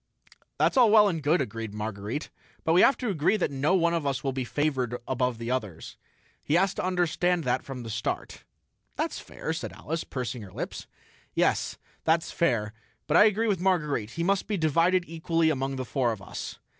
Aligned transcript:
"That's 0.57 0.77
well 0.77 1.07
and 1.07 1.21
good," 1.21 1.41
agreed 1.41 1.75
Marguerite, 1.75 2.31
"but 2.63 2.73
we 2.73 2.81
have 2.81 2.97
to 2.97 3.09
agree 3.09 3.37
that 3.37 3.51
no 3.51 3.75
one 3.75 3.93
of 3.93 4.03
us 4.03 4.23
will 4.23 4.31
be 4.31 4.43
favored 4.43 4.97
above 5.07 5.37
the 5.37 5.51
others. 5.51 5.95
He 6.41 6.55
has 6.55 6.73
to 6.73 6.83
understand 6.83 7.43
that 7.43 7.61
from 7.61 7.83
the 7.83 7.89
start." 7.91 8.43
"That's 8.95 9.19
fair," 9.19 9.53
said 9.53 9.73
Alice, 9.73 10.03
pursing 10.03 10.41
her 10.41 10.51
lips. 10.51 10.87
"Yes, 11.35 11.77
that's 12.03 12.31
fair. 12.31 12.73
But 13.05 13.15
I 13.17 13.25
agree 13.25 13.47
with 13.47 13.61
Marguerite: 13.61 14.09
he 14.17 14.23
must 14.23 14.47
be 14.47 14.57
divided 14.57 15.05
equally 15.05 15.51
among 15.51 15.75
the 15.75 15.85
four 15.85 16.11
of 16.11 16.19
us." 16.19 16.57